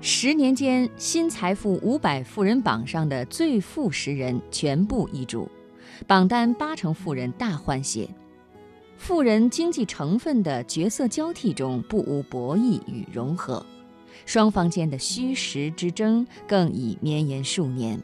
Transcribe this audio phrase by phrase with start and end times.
[0.00, 5.50] 十年间，新财富五百富人榜上的最富十人全部易主，
[6.06, 8.08] 榜单八成富人大换血。
[8.96, 13.64] 富人经济成分的角色交替中，不无博弈与融合，
[14.24, 18.00] 双方间的虚实之争更已绵延数年。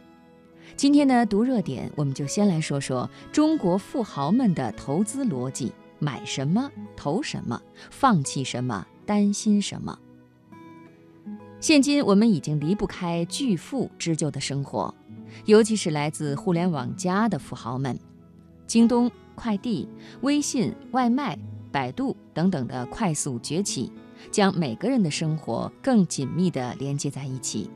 [0.77, 9.97] 今天呢，读热点，我们就先来说说中国富豪们的投资逻辑：买什么，投什么，放弃什么，担心什么。
[11.65, 14.95] 现今我们已经离不开巨富织就的生活，
[15.47, 17.99] 尤其是来自互联网加的富豪们，
[18.67, 19.89] 京东、快递、
[20.21, 21.39] 微信、外卖、
[21.73, 23.91] 百度等等的快速崛起，
[24.31, 27.71] 将每个人的生活更紧密地连接在一起。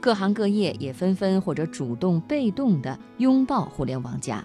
[0.00, 4.44] 各行各业也纷纷或者主动、被动地拥抱互联网加。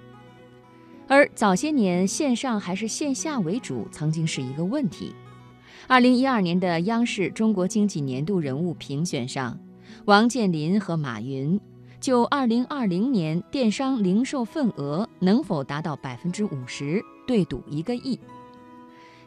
[1.08, 5.14] 而早些年线上还是线下为主，曾经是一个问题。
[5.88, 9.58] 二零一二年的央视中国经济年度人物评选上，
[10.06, 11.60] 王健林和马云
[12.00, 18.20] 就二零二零年电商零售份额能否达到百分之五十对赌一个亿。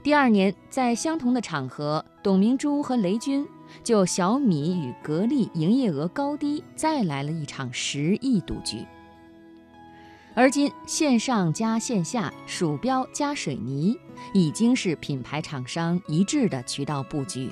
[0.03, 3.47] 第二年，在相同的场合，董明珠和雷军
[3.83, 8.85] 就小米与格力营业额高低再来了一场十亿赌局。
[10.35, 13.95] 而今，线上加线下，鼠标加水泥，
[14.33, 17.51] 已经是品牌厂商一致的渠道布局。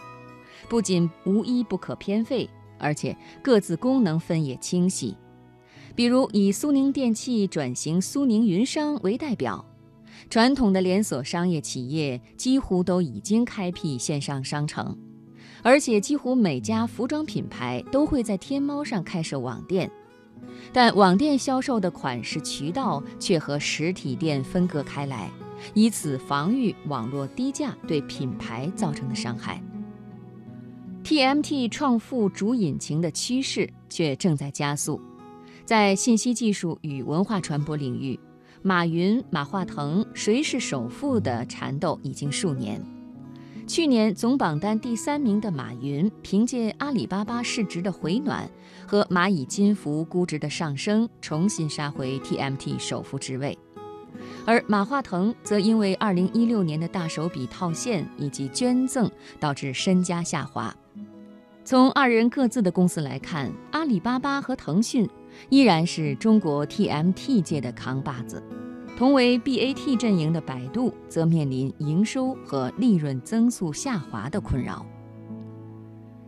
[0.66, 5.14] 不仅无一不可偏废，而且各自功能分也清晰。
[5.94, 9.62] 比如以苏宁电器转型苏宁云商为代表，
[10.30, 14.96] 传统的连锁商业企业几乎都已经开辟线上商城，
[15.62, 19.90] 而且几乎每家服装品牌都会在天猫上开设网店。
[20.72, 25.30] 但网店销售的款式渠道却和实体店分割开来，
[25.74, 29.62] 以此防御网络低价对品牌造成的伤害。
[31.02, 35.00] TMT 创富主引擎的趋势却正在加速，
[35.64, 38.20] 在信息技术与文化传播领域，
[38.62, 42.81] 马云、马化腾谁是首富的缠斗已经数年。
[43.72, 48.50] 去年总榜单第三名的马云，凭借阿里巴巴市值的回暖
[48.84, 53.56] 和蚂蚁金服估值的上升，重新杀回 TMT 首富之位。
[54.44, 59.08] 而马化腾则因为2016年的大手笔套现以及捐赠，
[59.38, 60.75] 导致身家下滑。
[61.64, 65.08] 从二人各自的公司来看，阿里巴巴和腾讯
[65.48, 68.42] 依然是中国 TMT 界的扛把子。
[69.00, 74.84] 同为 BAT 阵营的百度，则面临营收和利润增速下滑的困扰。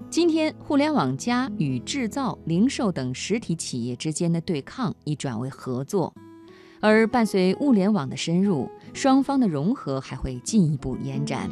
[0.08, 6.14] 今天，互联网加与制造、零售等实体企业之间的对抗已转为合作，
[6.80, 11.50] 而伴随物联网的深入，双方的融合还会进一步延展。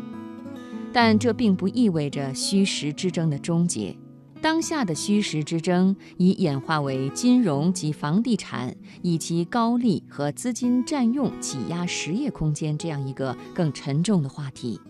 [0.90, 3.94] 但这并不意味着虚实之争的终结。
[4.42, 14.80] 当下的虚实之争已演化为金融及房地产以及高利和资金占用挤压实业空间这样一个更沉重的话题。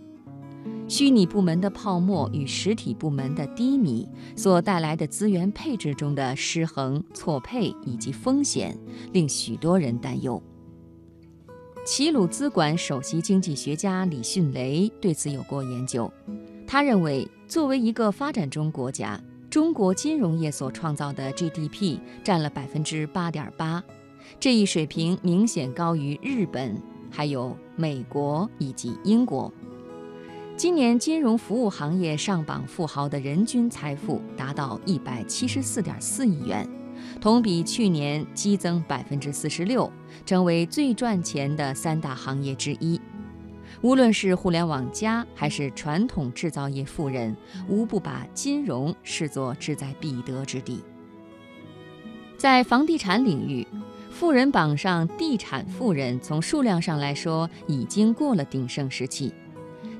[0.87, 8.77] 虚拟部门的泡沫与实体部门的低迷所带来的资源配置中的失衡、错配以及风险，
[9.13, 10.41] 令许多人担忧。
[11.87, 16.13] 齐鲁资管首席经济学家李迅雷对此有过研究，
[16.67, 23.83] 他认为，作为一个发展中国家，中国金融业所创造的 GDP 占了百分之八点八，
[24.39, 26.81] 这一水平明显高于日本、
[27.11, 29.53] 还有美国以及英国。
[30.57, 36.69] 今年金融服务行业上榜富豪的人均财富达到一百七十四点四亿元，
[37.21, 39.91] 同比去年激增百分之四十六，
[40.25, 43.01] 成为最赚钱的三大行业之一。
[43.83, 47.35] 无论是互联网加还是传统制造业富人，
[47.67, 50.83] 无不把金融视作志在必得之地。
[52.37, 53.67] 在房地产领域，
[54.11, 59.33] 富人榜上地产富人从数量上来说已经过了鼎盛时期，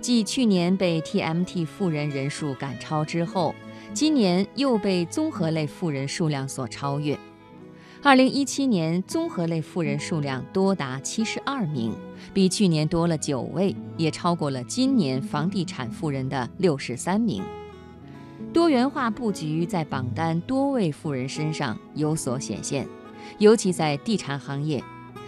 [0.01, 3.55] 继去年被 TMT 富人人数赶超之后，
[3.95, 7.19] 今年又被综合类富人数量所超越。
[8.03, 11.95] 二零一七年综合类富人数量多达七十二名，
[12.33, 17.43] 比去年多了九位，也超过了今年房地产富人的六十三名。
[18.53, 22.87] 多元化布局在榜单多位富人身上有所显现，
[23.39, 24.83] 尤其在地产行业，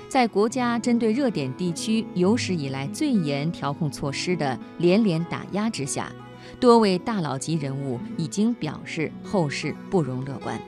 [0.09, 6.11] 在国家针对热点地区有史以来最严调控措施的连连打压之下，
[6.59, 10.61] 多位大佬级人物已经表示后市不容乐观。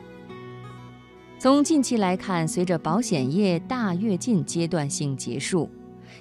[1.39, 5.69] 从近期来看，随着保险业大跃进阶段性结束，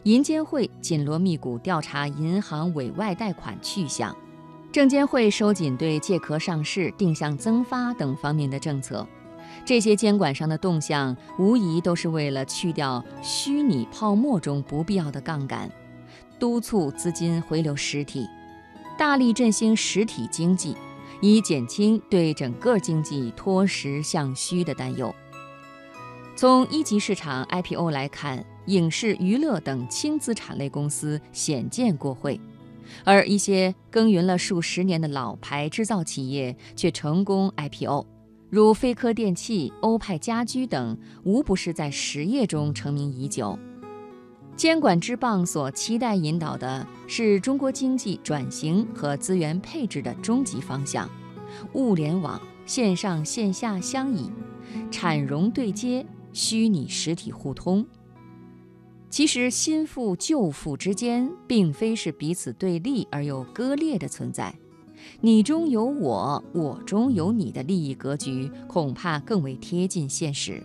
[0.04, 4.14] 银监会紧锣密鼓调查银行委外贷款去向，
[4.70, 9.08] 证监会收紧对借壳上市、定向增发等方面的政策，
[9.64, 15.72] 这些监管上的动向，无疑都是为了去掉虚拟泡沫中不必要的杠杆，
[16.38, 18.28] 督促资金回流实体，
[18.98, 20.76] 大力振兴实体经济，
[21.22, 25.16] 以减轻对整个经济脱实向虚的担忧。
[26.36, 32.40] 从一级市场 IPO 来看，影视娱乐等轻资产类公司鲜见过会。
[33.04, 38.06] 而一些耕耘了数十年的老牌制造企业却成功 IPO，
[38.50, 43.58] 如飞科电器、欧派家居等，无不是在实业中成名已久。
[44.56, 51.10] 监管之棒所期待引导的是中国经济转型和资源配置的终极方向：
[51.74, 54.30] 物联网、线上线下相倚、
[54.92, 57.84] 产融对接、虚拟实体互通。
[59.14, 64.52] 其实，新富旧富之间并非是彼此对立而又割裂的存在，
[65.22, 70.64] 你中有我，我中有你的利益格局，恐怕更为贴近现实。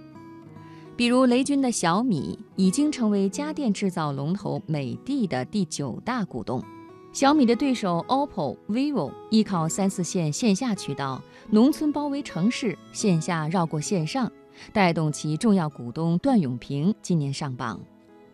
[0.97, 6.65] 比如，雷军的小米已经成为家电制造龙头美的的第九大股东，
[7.13, 14.33] 小米的对手 OPPO、vivo 依靠三四线线下渠道，农村包围城市，线下绕过线上，
[14.73, 17.79] 带动其重要股东段永平今年上榜。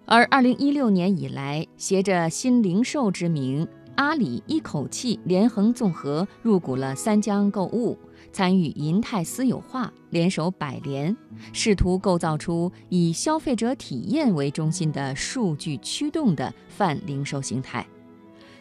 [0.06, 3.66] 而二零一六年以来，携着新零售之名，
[3.96, 7.98] 阿里一口气连横纵合入股了三江购物，
[8.30, 11.16] 参与银泰私有化，联手百联，
[11.54, 17.86] 试图构造出以消费者体验为中心的数据驱动的泛零售形态，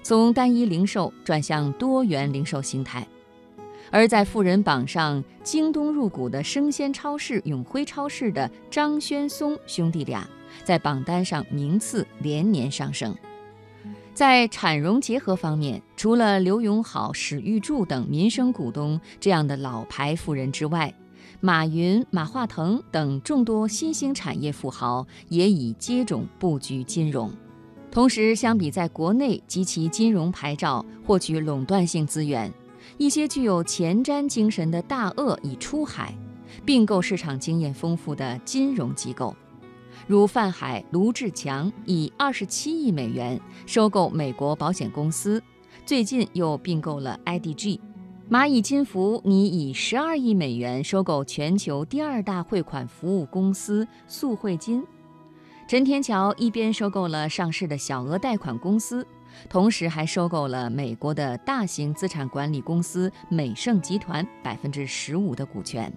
[0.02, 3.06] 从单一零售转向多元零售形态。
[3.94, 10.28] 而在富人榜上，京东入股的生鲜超市永辉超市的张轩松兄弟俩。
[10.64, 13.16] 在榜单上名次连年上升。
[14.12, 20.92] 在产融结合方面，除了刘永好、史玉柱等民生股东这样的老牌富人之外，
[21.40, 27.32] 马云、马化腾等众多新兴产业富豪也已接踵布局金融。
[27.92, 32.52] 同时，相比在国内及其金融牌照获取垄断性资源，
[32.98, 36.14] 一些具有前瞻精神的大鳄已出海，
[36.66, 39.36] 并购市场经验丰富的金融机构。
[40.08, 45.42] 如泛海卢志强以二十七亿美元收购美国保险公司，
[45.86, 47.80] 最近又并购了 IDG；
[48.30, 54.82] 蚂蚁金服拟以十二亿美元收购全球第二大汇款服务公司速汇金；
[55.68, 59.08] 陈天桥一边收购了上市的小额贷款公司，
[59.50, 65.92] 同时还收购了美国的大型资产管理公司美盛集团百分之十五的股权。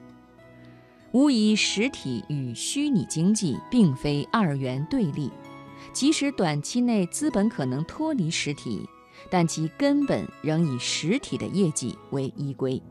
[1.13, 5.31] 无疑，实体与虚拟经济并非二元对立。
[5.93, 8.87] 即使短期内资本可能脱离实体，
[9.31, 12.83] 但其根本仍以实体的业绩为依归。